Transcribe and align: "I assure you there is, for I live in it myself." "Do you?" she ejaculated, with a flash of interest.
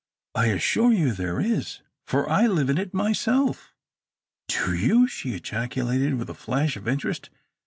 "I 0.33 0.47
assure 0.47 0.91
you 0.91 1.11
there 1.13 1.39
is, 1.39 1.83
for 2.07 2.27
I 2.27 2.47
live 2.47 2.71
in 2.71 2.79
it 2.79 2.91
myself." 2.91 3.71
"Do 4.47 4.73
you?" 4.73 5.05
she 5.07 5.35
ejaculated, 5.35 6.15
with 6.15 6.31
a 6.31 6.33
flash 6.33 6.75
of 6.75 6.87
interest. 6.87 7.29